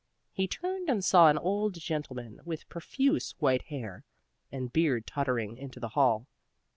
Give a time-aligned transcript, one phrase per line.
[0.31, 4.03] He turned and saw an old gentleman with profuse white hair
[4.51, 6.25] and beard tottering into the hall.